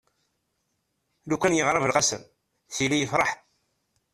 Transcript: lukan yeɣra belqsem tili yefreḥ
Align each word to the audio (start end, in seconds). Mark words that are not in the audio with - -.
lukan 1.29 1.53
yeɣra 1.57 1.83
belqsem 1.83 2.23
tili 2.75 2.97
yefreḥ 2.99 3.31